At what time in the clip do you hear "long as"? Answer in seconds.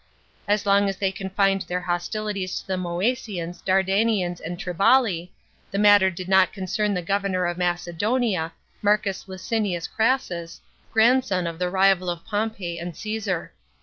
0.65-0.97